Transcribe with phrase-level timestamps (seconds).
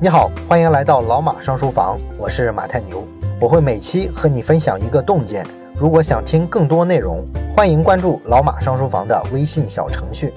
[0.00, 3.04] 你好，欢迎来到老马上书房，我是马太牛，
[3.40, 5.44] 我会每期和你分享一个洞见。
[5.76, 7.26] 如果想听更多内容，
[7.56, 10.32] 欢迎关注老马上书房的微信小程序。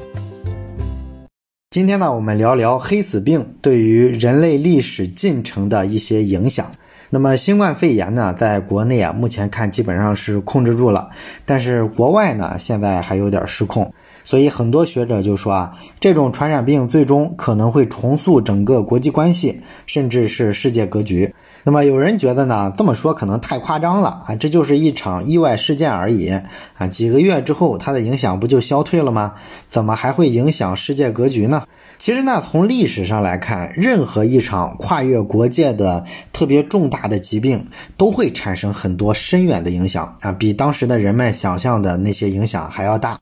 [1.69, 6.65] 今天呢，我们聊聊黑死病对于人类历史进程的一些影响。
[7.11, 11.07] 那么，新冠肺炎呢，在国内啊，目前看基本上是控制住了，
[11.45, 13.93] 但是国外呢，现在还有点失控。
[14.23, 21.33] 所以很多学者就说啊，这种传染病最终可能会重塑整个国际关系，甚至是世界格局。
[21.63, 26.27] 那么有人觉得呢，这么说可能太夸张了啊，这就是一场意外事件而已
[26.75, 29.33] 啊，几个月之后它的影响不就消退了吗？
[29.69, 31.63] 怎么还会影响世界格局呢？
[31.99, 36.03] 其实呢，从历史上来看，任何一场跨越国界的
[36.33, 37.63] 特别重大的疾病，
[37.95, 43.19] 都会产生很多深远的影响啊，比当时的人们想象的那些影响还要大。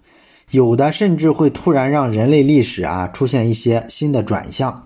[0.52, 4.85] 有的甚至会突然让人类历史啊出现一些新的转向。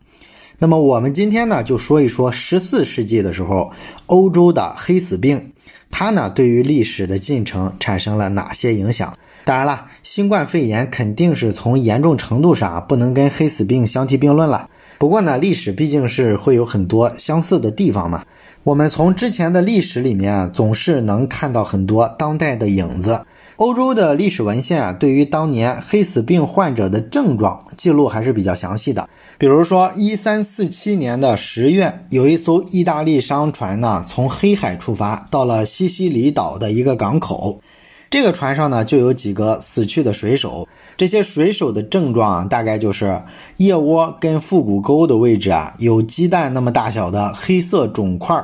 [0.60, 3.72] 那么我们今天呢就说一说十四世纪的时候
[4.06, 5.52] 欧洲的黑死病，
[5.90, 9.14] 它呢对于历史的进程产生了哪些影响？
[9.46, 14.70] 当然了，新冠肺炎肯定是从严重程度上不能跟黑死病相提并论了。
[14.98, 18.24] 不过呢，历史毕竟是会有很多相似的地方嘛。
[18.64, 23.26] 我们从之前的历史里面啊总是能看到很多当代的影子。
[23.58, 29.08] 欧洲的历史文献啊，对于当年黑死病患者的症状记录还是比较详细的。
[29.38, 37.62] 比如说，一三四七年的十月，有一艘意大利商船呢，从黑海出发，到了西西里岛的一个港口。
[38.10, 40.68] 这个船上呢，就有几个死去的水手。
[40.98, 43.20] 这些水手的症状啊大概就是
[43.58, 48.44] 腋窝跟腹股沟的位置啊，有鸡蛋那么大小的黑色肿块，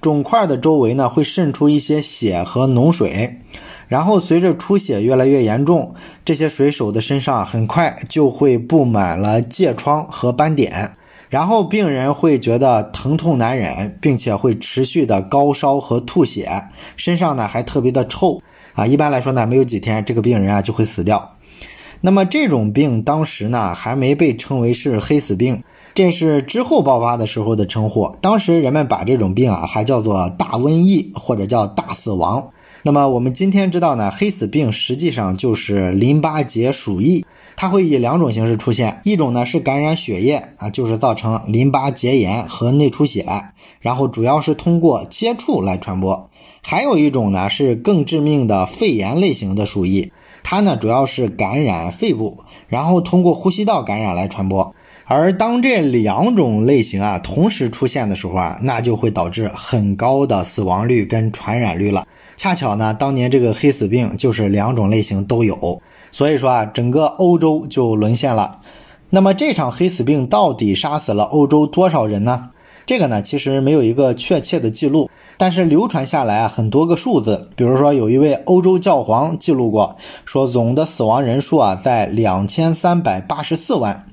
[0.00, 3.40] 肿块的周围呢，会渗出一些血和脓水。
[3.88, 5.94] 然后随着出血越来越严重，
[6.24, 10.92] 这些水手的身上很快就会布满了疥疮和斑点，
[11.30, 16.64] 然后病人会觉得疼痛难忍，并且会持续的高烧和吐血，
[16.96, 18.40] 身上呢还特别的臭
[18.74, 18.86] 啊。
[18.86, 21.36] 一般来说呢，没有几天这个病人啊就会死掉。
[22.00, 28.14] 那么这种病当时呢还没被称为是黑死病，这是之后爆发的时候的称呼。
[28.20, 32.50] 当时人们把这种病啊还叫做大瘟疫或者叫大死亡。
[32.88, 37.22] 那么我们今天知道呢，黑死病实际上就是淋巴结鼠疫，
[37.54, 43.26] 它会以两种形式出现，一种呢是感染血液啊，就是造成淋巴结炎和内出血，
[43.80, 46.30] 然后主要是通过接触来传播；
[46.62, 50.10] 还有一种呢是更致命的肺炎类型的鼠疫，
[50.42, 52.38] 它呢主要是感染肺部，
[52.68, 54.74] 然后通过呼吸道感染来传播。
[55.04, 62.06] 而当这两种类型啊同时出现的时候啊，那就会导致很高的死亡率跟传染率了。
[62.38, 65.82] 恰巧呢，当年这个黑死病就是两种类型都有，
[66.12, 68.60] 所以说啊，整个欧洲就沦陷了。
[69.10, 72.50] 那么这场黑死病到底杀死了欧洲多少人呢？
[72.86, 77.50] 这个呢，其实没有一个确切的记录，但是流传下来啊很多个数字。
[77.56, 84.06] 比如说有一位欧洲教皇记录过，说总的死亡人数啊在两千三百八十四万。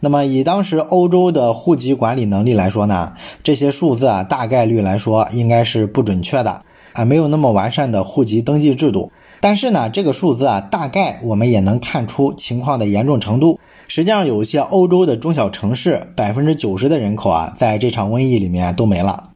[0.00, 6.62] 那么以当时欧洲的户籍管理能力来说呢，这些数字啊大概率来说应该是不准确的
[6.96, 9.12] 啊，没有那么完善的户籍登记制度。
[9.40, 13.60] 但是呢，这个数字啊大概我们也能看出情况的严重程度。
[13.86, 19.30] 实际上，有一些欧洲的中小城市，百分之九十的人口啊在这场瘟疫里面都没了。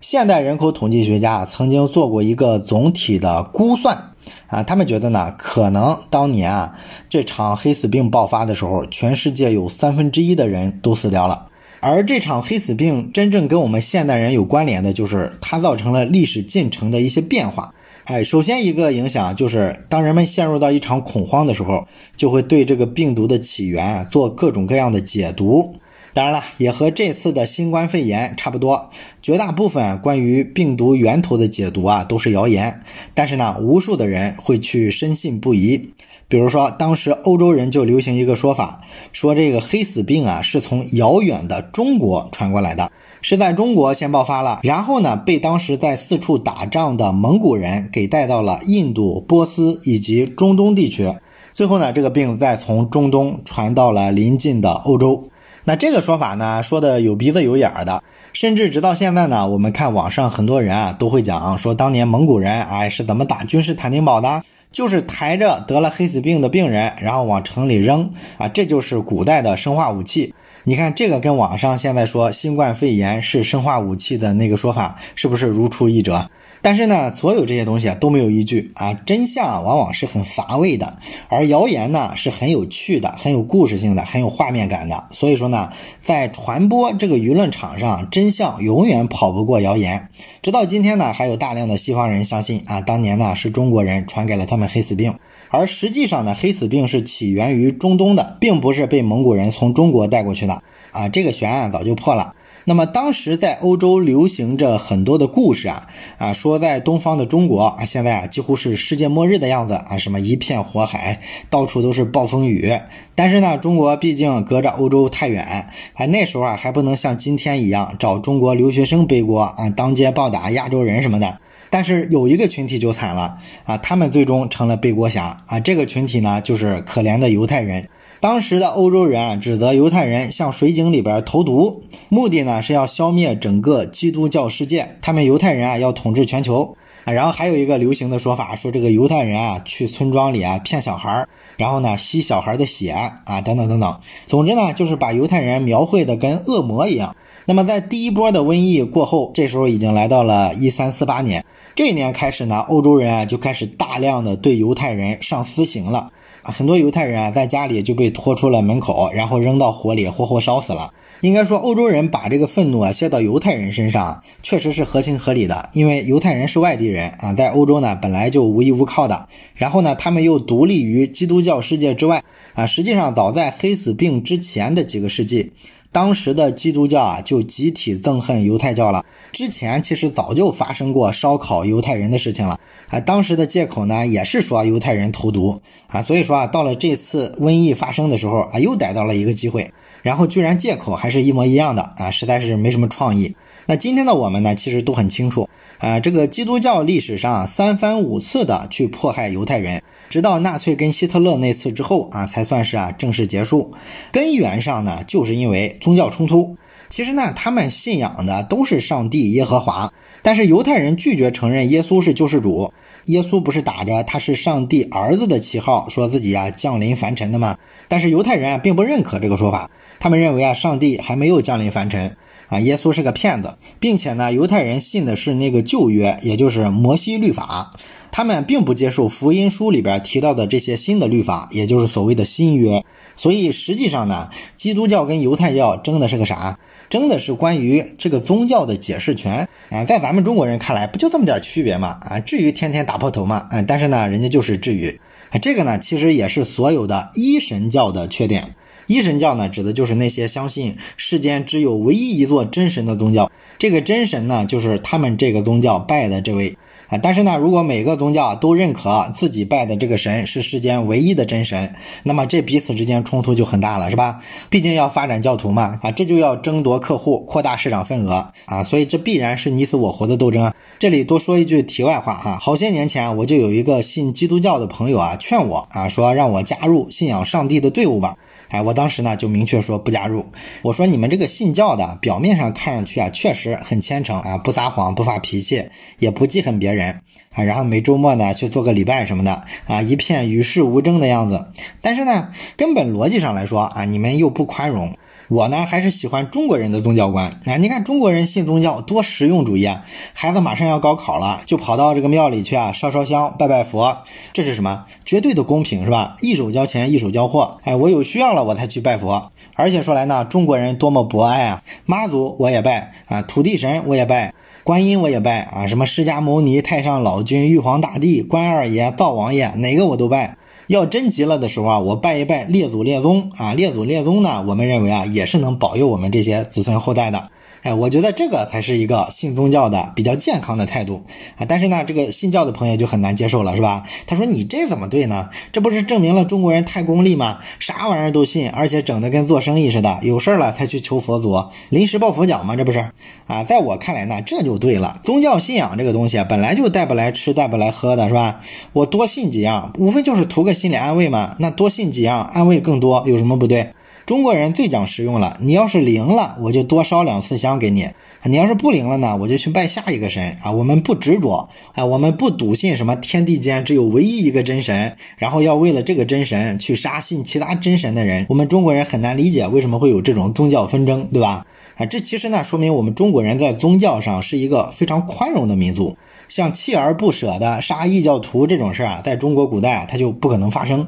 [0.00, 4.12] 现代人口统计学家曾经做过一个总体的估算。
[4.48, 6.74] 啊，他们觉得呢，可能当年啊
[7.08, 11.46] 这场黑死病爆发的时候，全世界有三分之一的人都死掉了。
[11.80, 17.74] 而这场黑死病真正跟我们现代人有关联的，就是它造成了历史进程的一些变化。
[18.04, 21.86] 哎，首先一个影响就是，当人们陷入到一场恐慌的时候，
[22.16, 25.76] 就会对这个病毒的起源做各种各样的解读。
[26.12, 32.80] 当然了，也和这次的新冠肺炎差不多，绝大部分关于病毒源头的解读啊都是谣言。
[33.12, 35.90] 但是呢，无数的人会去深信不疑。
[36.28, 38.80] 比如说，当时欧洲人就流行一个说法，
[39.12, 42.90] 说这个黑死病啊是从遥远的中国传过来的，
[43.22, 51.08] 是在中国先爆发了，然后呢被当时在四处打仗的蒙古人给带到了印度、波斯以及中东地区，
[51.52, 55.28] 最后呢这个病再从中东传到了邻近的欧洲。
[55.62, 58.02] 那这个说法呢，说的有鼻子有眼儿的，
[58.32, 64.42] 甚至直到现在呢，我们看网上很多人啊都会讲说，当年蒙古人哎是怎么打君士坦丁堡的，
[64.76, 70.34] 就是抬着得了黑死病的病人，然后往城里扔啊，这就是古代的生化武器。
[70.64, 76.28] 你看这个跟网上现在说新冠肺炎是生化武器的那个说法，是不是如出一辙？
[76.62, 80.98] 但是呢，所有这些东西啊都没有依据啊，真相往往是很乏味的，
[81.28, 85.04] 而谣言呢是很有趣的、很有故事性的、很有画面感的。
[85.10, 85.70] 所以说呢，
[86.02, 90.08] 在传播这个舆论场上，真相永远跑不过谣言。
[90.42, 95.14] 直到今天呢，还有大量的西方人相信啊，当年呢是中国人传给了他们黑死病，
[95.50, 100.62] 而实际上呢，黑死病是起源于中东的，并不是被蒙古人从中国带过去的
[100.92, 102.34] 啊，这个悬案早就破了。
[102.68, 105.86] 那么当时在欧洲流行着很多的故事啊
[106.18, 112.76] 啊，说在东方的中国啊，现在啊几乎是世界末日的样子啊，什么一片火海，到处都是暴风雨。
[113.14, 121.38] 但是呢，中国毕竟隔着欧洲太远，哎，那时候啊还不能像今天一样找中国留学生背锅啊，当街暴打亚洲人什么的。
[121.70, 127.88] 但是有一个群体就惨了啊，他们最终成了背锅侠啊，这个群体呢就是可怜的犹太人。
[128.18, 134.96] 当时的欧洲人啊，指责犹太人向水井里边投毒，目的呢是要消灭整个基督教世界。
[135.02, 137.12] 他们犹太人啊要统治全球啊。
[137.12, 144.00] 然后还有一个流行的说法，说这个犹太人啊去村庄里啊骗小孩儿然后呢吸小孩的血啊等等等等。
[144.26, 147.14] 总之呢就是把犹太人描绘的跟恶魔一样。
[147.44, 151.44] 那么在第一波的瘟疫过后，这时候已经来到了一三四八年，
[151.76, 156.10] 这一年开始呢，欧洲人啊就开始大量的对犹太人上私刑了。
[156.46, 160.92] 很多犹太人啊，在家里就被拖出了门口，然后扔到火里，活活烧死了。
[161.22, 165.70] 应该说，欧洲人把这个愤怒啊泄到犹太人身上，确实是合情合理的。
[165.72, 172.22] 因为犹太人是外地人啊，在欧洲呢本来就无依无靠的，然后呢，他们又独立于基督教世界之外
[172.54, 172.66] 啊。
[172.66, 175.52] 实际上，早在黑死病之前的几个世纪。
[175.92, 179.04] 当时的基督教啊，就集体憎恨犹太教了。
[179.32, 183.00] 之前其实早就发生过烧烤犹太人的事情了啊。
[183.00, 186.02] 当时的借口呢，也是说犹太人投毒啊。
[186.02, 189.70] 所以说啊，到了这次瘟疫发生的时候啊，又逮到了一个机会，
[190.02, 193.34] 然后居然借口还是一模一样的啊，实在是没什么创意。
[193.66, 195.48] 那今天的我们呢，其实都很清楚
[195.78, 199.82] 啊，这个基督教历史上三番五次的去迫害犹太人。
[200.08, 203.74] 直到纳粹跟希特勒那次之后啊，才算是啊正式结束。
[204.12, 206.56] 根源上呢，就是因为宗教冲突。
[206.88, 209.92] 其实呢，他们信仰的都是上帝耶和华，
[210.22, 212.72] 但是犹太人拒绝承认耶稣是救世主。
[213.06, 217.56] 耶稣不是打着他是上帝儿子的旗号，说自己啊降临凡尘的吗？
[217.86, 222.16] 但是犹太人啊并不认可这个说法，他们认为啊上帝还没有降临凡尘
[222.48, 227.72] 啊，耶稣是个骗子，并且呢，犹太人信的是那个旧约，也就是摩西律法。
[228.16, 232.82] 他们并不接受福音书里边提到的这些新的律法，也就是所谓的新约。
[233.14, 236.58] 所以实际上呢，基督教跟犹太教争的是个啥？
[236.88, 239.84] 争的是关于这个宗教的解释权啊。
[239.84, 241.98] 在咱们中国人看来，不就这么点区别吗？
[242.08, 243.48] 啊，至于天天打破头吗？
[243.50, 244.98] 啊，但是呢，人家就是至于。
[245.42, 248.54] 这个呢，其实也是所有的一神教的缺点。
[248.86, 253.30] 一神教呢，指的就是那些相信世间只有唯一一座真神的宗教。
[253.58, 256.56] 这个真神呢，就是他们这个宗教拜的这位。
[256.88, 264.20] 啊，但是呢，如果每个宗教都认可自己拜的这个神是世间唯一的真神，那么这彼此之间冲突就很大了，是吧？
[264.48, 270.52] 毕竟要发展教徒嘛，啊，这就要争夺客户，扩大市场份额啊，所以这必然是你死我活的斗争。
[270.78, 278.16] 这里多说一句题外话哈，好些年前我就有一个信基督教的朋友啊，劝我啊，说让我加入信仰上帝的队伍吧。
[278.48, 280.24] 哎，我当时呢就明确说不加入。
[280.62, 285.64] 我说你们这个信教的，表面上看上去啊确实很虔诚啊，不撒谎，不发脾气，
[285.98, 287.00] 也不记恨别人人
[287.34, 291.46] 啊，然后每周末呢去做个礼拜什么的啊，一片与世无争的样子。
[291.80, 294.96] 但是呢，根本逻辑上来说啊，你们又不宽容。
[295.28, 297.56] 我呢还是喜欢中国人的宗教观啊！
[297.56, 299.84] 你看中国人信宗教多实用主义啊！
[300.12, 304.02] 孩子马上要高考了，就跑到这个庙里去啊，烧烧香，拜拜佛，
[304.32, 304.84] 这是什么？
[305.04, 306.16] 绝对的公平是吧？
[306.20, 309.32] 一手交钱一手交货，哎，我有需要了我才去拜佛。
[309.56, 311.64] 而且说来呢，中国人多么博爱啊！
[311.86, 314.32] 妈祖我也拜啊，土地神我也拜，
[314.66, 320.38] 观音我也拜啊，什么释迦牟尼、太上老君、玉皇大帝、关二爷、灶王爷，哪个我都拜。
[320.66, 327.30] 要真急了的时候啊，我拜一拜列祖列宗啊，列祖列宗呢，我们认为啊，也是能保佑我们这些子孙后代的。
[327.66, 331.02] 哎，我觉得这个才是一个信宗教的比较健康的态度
[331.36, 331.42] 啊！
[331.48, 333.82] 但是呢，这个信教的朋友就很难接受了，是吧？
[334.06, 335.30] 他说：“你这怎么对呢？
[335.50, 337.40] 这不是证明了中国人太功利吗？
[337.58, 342.54] 啥玩意儿都信，而且整的跟做生意似的，有事儿了才去求佛祖，临时抱佛脚吗？
[342.54, 342.78] 这不是？
[343.26, 345.00] 啊，在我看来呢，这就对了。
[345.02, 348.38] 宗教信仰这个东西本来就带不来吃，带不来喝的，是吧？
[348.74, 351.34] 我多信几样，无非就是图个心理安慰嘛。
[351.40, 353.70] 那多信几样，安慰更多，有什么不对？”
[354.06, 357.88] 中国人最讲实用了，你要是灵了，我就多烧两次香给你；
[358.22, 360.52] 你要是不灵了呢，我就去拜下一个神啊。
[360.52, 368.24] 我们不执着啊，我们不笃信什么天地间只有唯一一个真神，然后要为了这个真神去杀信其他真神的人。
[368.28, 371.44] 我们中国人很难理解为什么会有这种宗教纷争，对吧？
[371.76, 375.96] 啊，这其实呢说明我们中国人在宗教上是一个非常宽容的民族。
[376.28, 380.86] 像锲而不舍的杀异教徒这种事儿啊，在中国古代啊，它就不可能发生。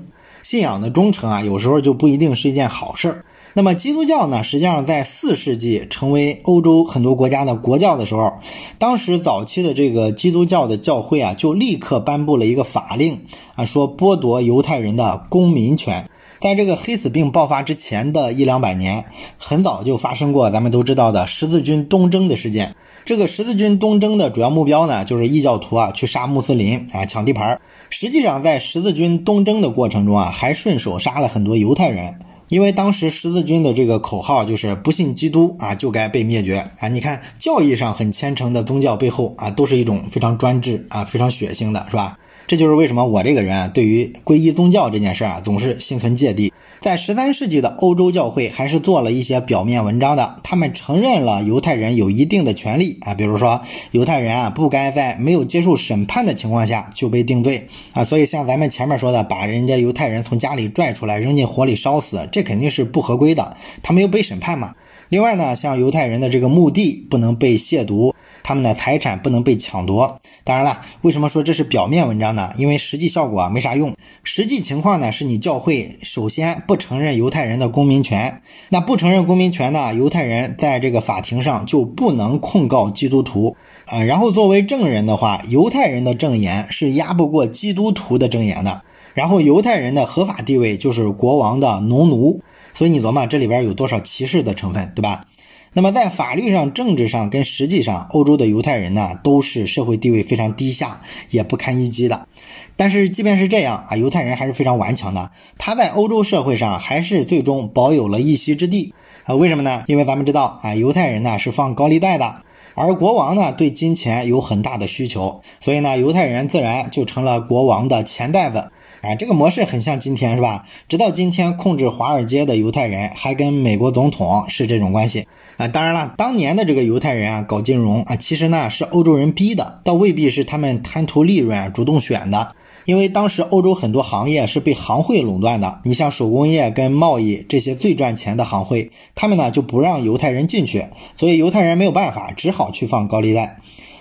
[0.51, 3.25] 信仰的忠诚啊，有时候就不一定是一件好事儿。
[3.53, 8.33] 那么基督教呢，实际上在四世纪成为欧洲很多国家的国教的时候，
[8.79, 13.21] 当时早期的这个基督教的教会啊，就立刻颁布了一个法令
[13.57, 16.09] 啊，说剥夺犹太人的公民权。
[16.41, 19.05] 在这个黑死病爆发之前的一两百年，
[19.37, 22.75] 很早就发生过咱们都知道的十字军东征的事件。
[23.05, 27.61] 这个十字军东征的主要目标呢，就是异教徒啊去杀穆斯林啊抢地盘。
[27.91, 32.19] 实际上，在十字军东征的过程中啊，还顺手杀了很多犹太人。
[32.49, 36.89] 因为当时十字军的这个口号就是不信基督啊就该被灭绝啊！
[36.89, 42.19] 你看教义上很虔诚的宗教背后啊，都是一种非常专制啊、非常血腥的，是吧？
[42.47, 46.51] 这就是为什么我这个人啊对于皈依宗教这件事啊，总是心存芥蒂。
[46.81, 64.75] 在十三世纪的欧洲教会还是做了一些表面文章的，他们承认了犹太人有一定的权利啊，比如说犹太人啊不该在没有接受审判的情况下就被定罪啊，所以像咱们前面说的，把人家犹太人从家里拽出来扔进火里烧死，这肯定是不合规的，他没有被审判嘛。
[65.09, 68.13] 另外呢，像犹太人的这个墓地不能被亵渎，
[68.43, 70.19] 他们的财产不能被抢夺。
[70.45, 72.51] 当然了，为什么说这是表面文章呢？
[72.57, 73.95] 因为实际效果啊没啥用。
[74.23, 84.03] 实际情况呢，是你教会首先不承认犹太人的公民权，那不承认公民权呢，犹太人在这个法庭上就不能控告基督徒啊。
[84.03, 88.83] 然后作为证人的话，犹太人的证言是压不过基督徒的证言的。
[89.15, 92.43] 然后犹太人的合法地位就是国王的农奴。
[92.79, 95.25] 所以你琢磨这里边有多少歧视的成分，对吧？
[95.73, 102.29] 那么在法律上、政治上跟实际上，欧洲的犹太人呢都是社会地位非常低下，也不堪一击的。
[102.77, 108.95] 但是即便是这样啊，犹太人还是非常顽强的，他在欧洲社会上还是最终保有了一席之地
[109.25, 109.35] 啊？
[109.35, 109.83] 为什么呢？
[109.89, 112.43] 因为咱们知道啊，犹太人呢是放高利贷的，
[112.77, 118.71] 而国王呢对金钱有很大的需求，所以呢犹太人自然就成了国王的钱袋子。
[119.01, 120.67] 哎，这个模式很像今天，是吧？
[120.89, 125.27] 直到今天，控制华尔街的犹太人还跟美国总统是这种关系
[125.57, 125.69] 啊。
[125.69, 132.55] 当然了，当年的这个犹太人啊，搞金融啊，其实呢是欧洲人逼的，倒未必是他们贪图利润主动选的。
[132.87, 143.59] 因为当时欧洲很多行业是被行会垄断的，你像手工业跟贸易这些最赚钱的行会，他们呢就不让犹太人进去，所以犹太人没有办法，只好去放高利贷，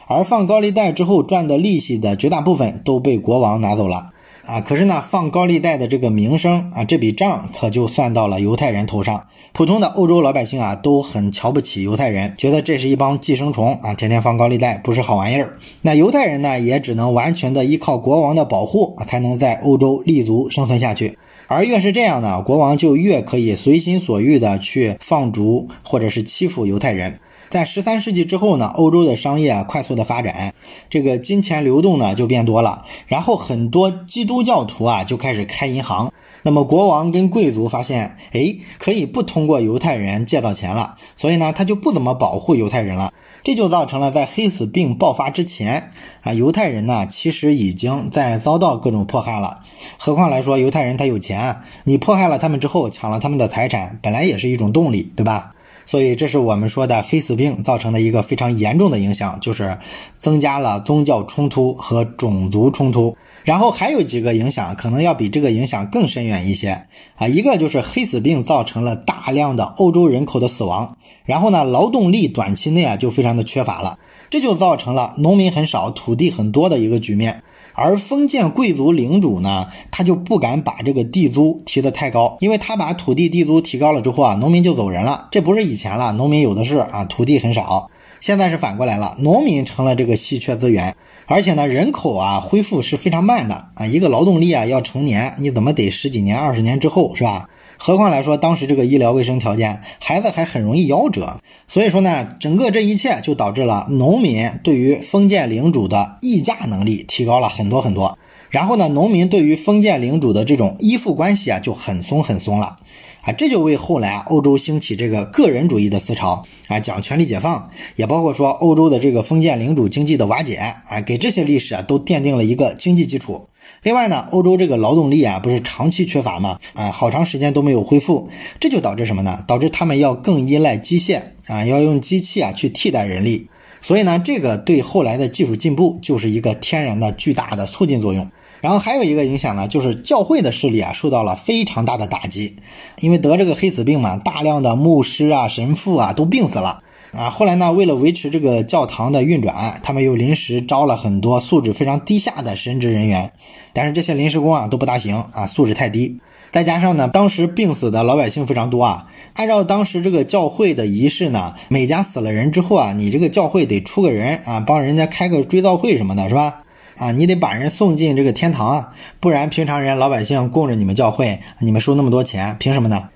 [0.08, 4.12] 而放高利贷之后赚的利息的绝大部分都被国王拿走了。
[4.48, 9.26] 啊，可是呢，放高利贷的这个名声啊，这笔账可就算到了犹太人头上。
[9.52, 15.58] 普通的欧洲老百姓啊，都很瞧不起犹太人，觉得这是一帮寄生虫啊，天天放高利贷不是好玩意儿。
[15.82, 21.18] 那犹太人呢，也只能完全的依靠国王的保护，才能在欧洲立足生存下去。
[21.48, 27.20] 而越是这样呢，国王就越可以随心所欲的去放逐或者是欺负犹太人。
[27.50, 30.54] 在十三世纪之后呢，欧洲的商业快速的发展，
[30.90, 36.12] 这个金钱流动呢就变多了，然后很多基督教徒啊就开始开银行。
[36.44, 43.12] 那么国王跟贵族发现，哎，可以不通过犹太人借到钱了，所以呢他就不怎么保护犹太人了。
[43.44, 49.60] 这就造成了在黑死病爆发之前啊，犹太人呢其实已经在遭到各种迫害了。
[49.98, 55.54] 何况来说，犹太人他有钱，你迫害了他们之后，抢了他们的财产，本来也是一种动力，对吧？
[55.88, 59.80] 所以，这是我们说的黑死病造成的一个非常严重的影响，就是
[60.20, 63.16] 增加了宗教冲突和种族冲突。
[63.46, 67.26] 然后还有几个影响，可能要比这个影响更深远一些啊。
[67.26, 73.98] 一个就是黑死病造成了大量的欧洲人口的死亡，然后呢，劳动力短期内啊就非常的缺乏了，
[74.30, 77.42] 这就造成了农民很少、土地很多的一个局面。
[77.80, 85.28] 而封建贵族领主呢，他就不敢把这个地租提得太高，因为他把土地地租提高了之后啊，农民就走人了。
[85.30, 87.92] 这不是以前了，农民有的是啊，土地很少。
[88.20, 90.96] 现在是反过来了，农民成了这个稀缺资源，
[91.28, 97.48] 而且呢，人口啊恢复是非常慢的啊，一个劳动力啊要成年，你怎么得十几年、二十年之后是吧？
[97.78, 101.40] 何况来说，当时这个医疗卫生条件，孩子还很容易夭折。
[101.68, 108.18] 所以说呢，整个这一切就导致了农民对于封建领主的议价能力提高了很多很多。
[108.50, 112.78] 然后呢，农民对于封建领主的这种依附关系啊就很松很松了。
[113.22, 123.50] 啊，这就为后来啊欧洲兴起这个个人主义的思潮啊，讲权力解放，也包括说欧洲的这个封建领主经济的瓦解啊，给这些历史啊都奠定了一个经济基础。
[123.84, 126.60] 另外呢，欧洲这个劳动力啊，不是长期缺乏吗？
[126.74, 128.30] 啊，好长时间都没有恢复，
[128.60, 129.44] 这就导致什么呢？
[129.48, 133.50] 导致他们要更依赖机械啊，要用机器啊去替代人力。
[133.82, 138.30] 所以呢，这个对后来的技术进步就是一个天然的巨大的促进作用。
[138.60, 142.56] 然后还有一个影响呢，就是教会的势力啊受到了非常大的打击，
[143.00, 146.82] 因为得这个黑死病嘛，大量的牧师啊、神父啊都病死了。
[147.14, 153.32] 啊，后来呢，为了维持这个教堂的运转，他们又临时招了很多素质非常低下的神职人员，
[153.78, 156.20] 但是这些临时工啊都不大行啊，素质太低。
[156.50, 159.06] 再加上呢，当时病死的老百姓非常多啊，
[159.36, 166.64] 按照当时这个教会的仪式呢，每家死了人之后啊，你这个教会得出个人啊，帮人家开个追悼会什么的，是吧？
[166.98, 173.10] 啊，你得把人送进这个天堂啊，不然平常人老百姓供着你们教会，你们收那么多钱，凭什么呢？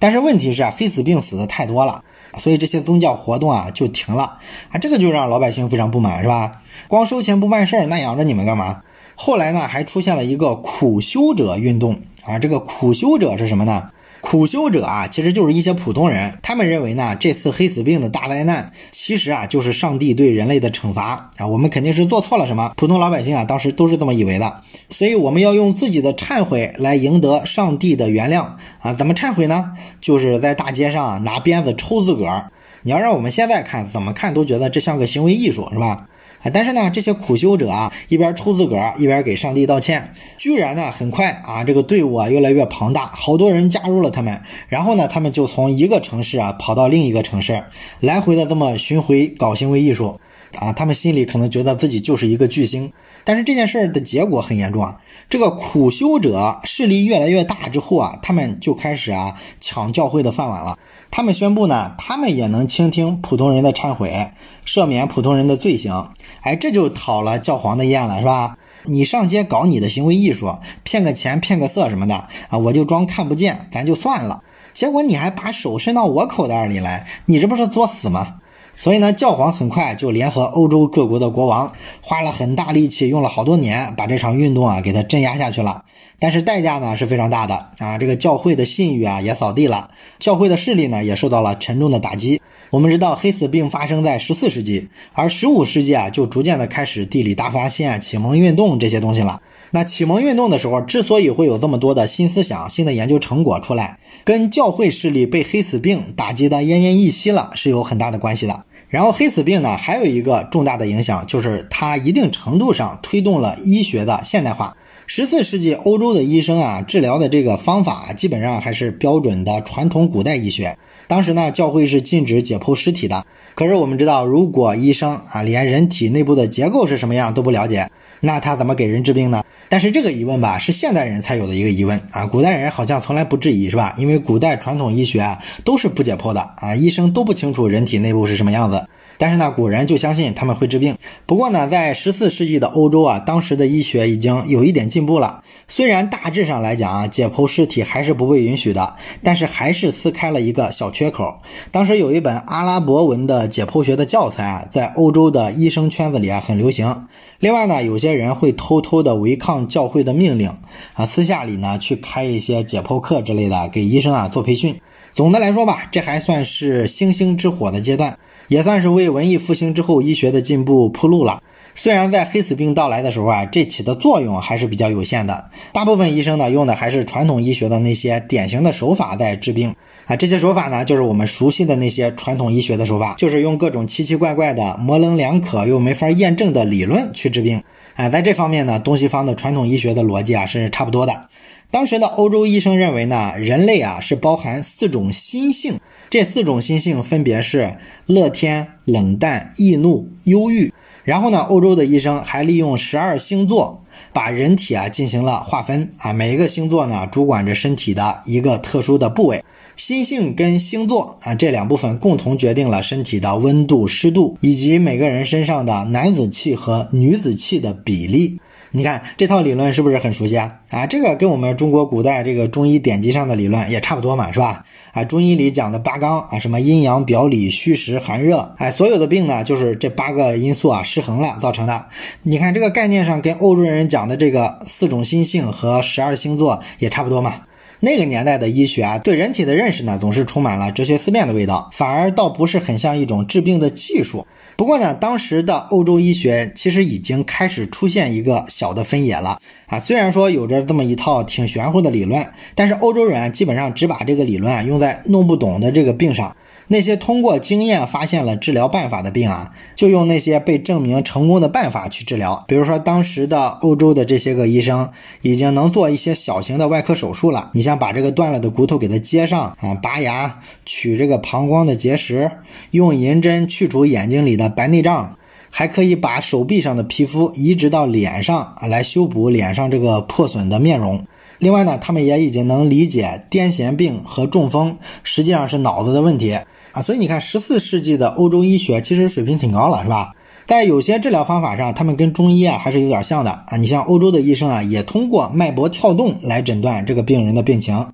[0.00, 2.02] 但是问题是啊，黑死病死的太多了。
[2.38, 4.38] 所以这些宗教活动啊就停了
[4.70, 6.50] 啊，这个就让老百姓非常不满，是吧？
[6.88, 8.82] 光收钱不办事儿，那养着你们干嘛？
[9.20, 13.90] 后来呢，还出现了一个苦修者运动啊，这个苦修者是什么呢？
[14.20, 16.38] 苦修者啊，其实就是一些普通人。
[16.40, 21.44] 他们认为呢，这次黑死病的大灾难，其实啊，就是上帝对人类的惩罚啊。
[21.48, 22.72] 我们肯定是做错了什么。
[22.76, 24.62] 普通老百姓啊，当时都是这么以为的。
[24.88, 28.46] 所以我们要用自己的忏悔来赢得上帝的原谅
[28.78, 28.94] 啊。
[28.94, 29.72] 怎么忏悔呢？
[30.00, 32.52] 就是在大街上拿鞭子抽自个儿。
[32.82, 36.06] 你要让我们现在看，怎么看都觉得这像个行为艺术，是吧？
[36.42, 44.40] 啊，但是呢，这些苦修者啊，一边抽自个儿，一边给上帝道歉，居然呢，很快啊，这个队伍啊越来越庞大，好多人加入了他们。
[44.68, 47.64] 然后呢，他们就从一个城市啊跑到另一个城市，
[48.00, 50.20] 来回的这么巡回搞行为艺术。
[50.56, 52.92] 啊，他们心里可能觉得自己就是一个巨星。
[53.24, 60.78] 但是这件事儿的结果很严重啊，这个苦修者势力越来越大之后啊，他们就开始啊抢教会的饭碗了。
[61.10, 64.30] 他们宣布呢，他们也能倾听普通人的忏悔，
[64.66, 66.10] 赦免普通人的罪行。
[66.40, 68.56] 哎，这就讨了教皇的厌了，是吧？
[68.84, 74.42] 你上街搞你的行为艺术，骗个钱、骗个色什么的啊，我就装看不见，咱就算了。
[74.72, 78.36] 结果你还把手伸到我口袋里来，你这不是作死吗？
[78.80, 85.82] 所以呢，教皇很快就联合欧洲各国的国王，花了很大力气，用了好多年，把这场运动啊给它镇压下去了。
[86.20, 92.40] 但是代价呢是非常大的啊，这个教会的信誉啊也扫地了，教会的势力呢也受到了沉重的打击。
[92.70, 99.40] 我们知道黑死病发生在十四世纪，而十五世纪啊就逐渐的开始地理大发现、启蒙运动这些东西了。
[99.72, 108.64] 那启蒙运动的时候，之所以会有这么多的新思想、新的研究成果出来，跟教会势力被黑死病打击的奄奄一息了是有很大的关系的。
[108.88, 114.76] 然后黑死病呢，还有一个重大的影响，就是它一定程度上推动了医学的现代化。
[115.06, 120.76] 十四世纪欧洲的医生啊，治疗的这个方法基本上还是标准的传统古代医学。
[121.06, 123.24] 当时呢，教会是禁止解剖尸体的。
[123.54, 129.44] 可是我们知道，如果医生啊连人体内部的结构是什么样都不了解，那他怎么给人治病呢？
[129.68, 133.94] 但是这个疑问吧，是现代人才有的一个疑问啊，古代人好像从来不质疑，是吧？
[133.98, 138.86] 因为古代传统医学啊都是不解剖的啊，医生都不清楚人体内部是什么样子。
[139.20, 140.96] 但是呢，古人就相信他们会治病。
[141.26, 145.42] 不过呢，在十四世纪的欧洲啊，当时的医学已经有一点进步了。
[145.66, 151.36] 虽然大致上来讲啊，解剖尸体还是不被允许的，但是还是撕开了一个小缺口。
[151.72, 157.06] 当时有一本阿拉伯文的解剖学的教材啊，在欧洲的医生圈子里啊很流行。
[157.40, 160.48] 另外呢，有些人会偷偷的违抗教会的命令
[160.94, 164.80] 啊，私下里呢去开一些解剖课之类的，给医生啊做培训。
[165.14, 168.18] 总的来说吧，这还算是星星之火的阶段。
[168.48, 171.42] 也算是为文艺复兴之后医学的进步铺路了。
[171.80, 175.48] 虽然在黑死病到来的时候啊，这起的作用还是比较有限的。
[175.72, 179.72] 大部分医生呢，用的还是传统医学的那些典型的手法在治病
[180.06, 180.16] 啊。
[180.16, 187.62] 这些手法呢，就是我们熟悉的那些传统医学的手法，就是用各种奇奇怪怪的、模棱两可又没法验证的理论去治病
[187.94, 188.08] 啊。
[188.08, 191.28] 在这方面呢，东西方的传统医学的逻辑啊是差不多的。
[191.70, 195.78] 当时的欧洲医生认为呢，人类啊是包含四种心性，
[196.10, 200.72] 这四种心性分别是乐天、冷淡、易怒、忧郁。
[201.08, 209.42] 然后呢，欧洲的医生还利用十二星座把人体啊进行了划分啊，每一个星座呢主管着身体的一个特殊的部位，
[209.74, 218.38] 心性跟星座啊这两部分共同决定了身体的温度、湿度以及每个人身上的男子气和女子气的比例。
[218.70, 220.52] 你看这套理论是不是很熟悉啊？
[220.70, 224.64] 啊，这个跟我们中国古代这个中医典籍上的理论也差不多嘛，是吧？
[224.92, 231.86] 啊，中医里讲的八纲啊，什么阴阳表里、虚实寒热，哎，所有的病呢，就是这八个因素啊失衡了造成的。
[232.22, 237.34] 你看这个概念上跟欧洲人讲的这个四种心性和十二星座也差不多嘛。
[237.80, 244.26] 那个年代的医学啊，对人体的认识呢，总是充满了哲学思辨的味道，反而倒不是很像一种治病的技术。
[244.56, 249.78] 不过呢，当时的欧洲医学其实已经开始出现一个小的分野了啊。
[249.78, 256.34] 虽然说有着这么一套挺玄乎的理论，但是欧洲人基本上只把这个理论啊用在弄不懂的这个病上。
[256.70, 262.44] 那些通过经验发现了治疗办法的病啊，就用那些被证明成功的办法去治疗。
[262.46, 264.90] 比如说，当时的欧洲的这些个医生
[265.22, 267.50] 已经能做一些小型的外科手术了。
[267.54, 272.30] 你像把这个断了的骨头给它接上啊，拔牙、取这个膀胱的结石，
[272.72, 275.16] 用银针去除眼睛里的白内障，
[275.48, 281.02] 还可以把手臂上的皮肤移植到脸上啊，来修补脸上这个破损的面容。
[281.38, 286.36] 另外呢，他们也已经能理解癫痫病和中风实际上是脑子的问题。
[286.78, 290.14] 啊，所以你看，十四世纪的欧洲医学其实水平挺高了，是吧？
[290.46, 293.56] 在有些治疗方法上，他们跟中医啊还是有点像的啊。
[293.56, 297.84] 你像欧洲的医生啊，也通过脉搏跳动来诊断这个病人的病情。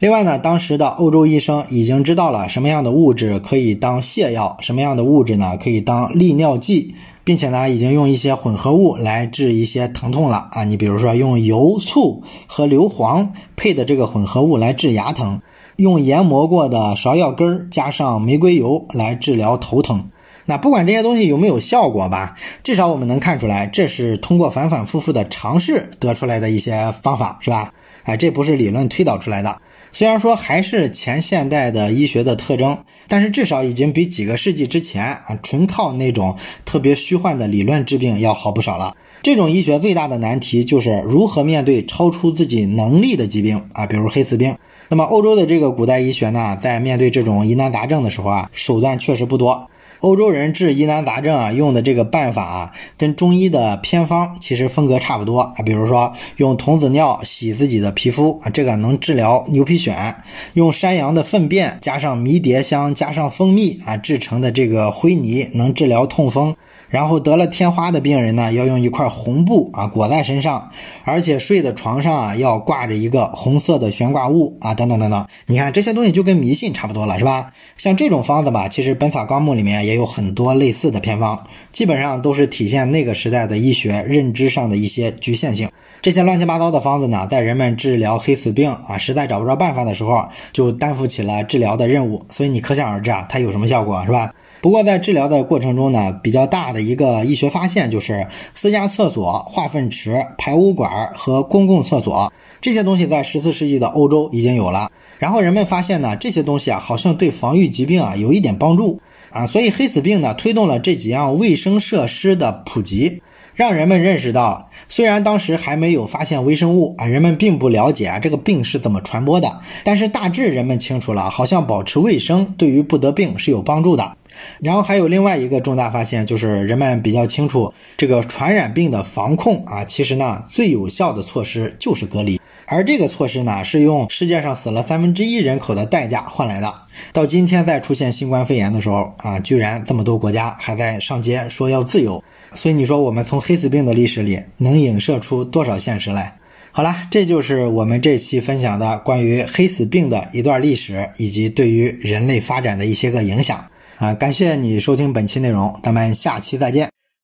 [0.00, 10.64] 另外呢，当时的欧洲医生已经知道了什么样的物质可以当泻药，什么样的物质呢可以当利尿剂，并且呢，已经用一些混合物来治一些疼痛了啊。
[10.64, 15.40] 你比如说用油、醋和硫磺配的这个混合物来治牙疼。
[15.76, 20.10] 用研磨过的芍药根儿加上玫瑰油来治疗头疼，
[20.46, 27.72] 那不管这些东西有没有效果吧，至少我们能看出来，这是通过反反复复的尝试得出来的一些方法，是吧？
[28.04, 29.60] 哎，这不是理论推导出来的。
[29.92, 38.96] 虽然说还是前现代的医学的特征，但是至少已经比几个世纪之前啊，纯靠那种特别虚幻的理论治病要好不少了。
[39.22, 44.56] 这种医学最大的难题就是如何面对超出自己能力的疾病啊，比如黑死病。
[44.88, 49.68] 那么欧洲的这个古代医学呢，在面对这种疑难杂症的时候啊，手段确实不多。
[50.00, 55.54] 欧洲人治疑难杂症啊，用的这个办法啊，跟中医的偏方其实风格差不多啊。
[55.64, 60.16] 比如说用童子尿洗自己的皮肤啊，这个能治疗牛皮癣；
[60.54, 66.56] 用山羊的粪便加上迷迭香加上蜂蜜啊制成的这个灰泥，能治疗痛风。
[66.92, 70.70] 然后得了天花的病人呢，要用一块红布啊裹在身上，
[71.04, 75.26] 而且睡的床上啊要挂着一个红色的悬挂物啊，等等等等。
[75.46, 77.50] 你看这些东西就跟迷信差不多了，是吧？
[77.78, 85.70] 像这种方子吧，其实《本草纲目》里面也有很多类似的偏方，基本上都是体现那个时代的医学认知上的一些局限性。
[86.02, 92.20] 这些乱七八糟的方子呢，在人们治疗黑死病啊，实在找不着办法的时候，就担负起了治疗的任务。
[92.28, 94.34] 所以你可想而知啊，它有什么效果，是吧？
[94.60, 104.90] 不过在治疗的过程中呢，比较大的一个医学发现就是私家厕所、化粪池、排污管和公共厕所这些东西，在十四世纪的欧洲已经有了。
[105.20, 113.22] 然后人们发现呢，这些东西啊，好像对防御疾病啊有一点帮助啊，所以黑死病呢推动了这几样卫生设施的普及，
[113.54, 124.16] 让人们认识到，虽然当时还没有发现微生物啊，人们并不了解啊这个病是怎么传播的，但是大致人们清楚了，好像保持卫生对于不得病是有帮助的。
[124.60, 136.72] 然后还有另外一个重大发现，就是人们比较清楚这个传染病的防控啊，其实呢最有效的措施就是隔离，而这个措施呢是用世界上死了三分之一人口的代价换来的。
[137.12, 142.22] 到今天再出现新冠肺炎的时候啊，居然这么多国家还在上街说要自由，
[142.52, 146.36] 所以你说我们从黑死病的历史里能影射出多少现实来？
[146.70, 153.62] 好了，这就是我们这期分享的关于黑死病的一段历史，以及对于人类发展的一些个影响。
[153.98, 157.01] 啊，感谢你收听本期内容，咱们下期再见。